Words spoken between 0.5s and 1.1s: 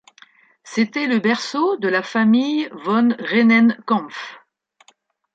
C’était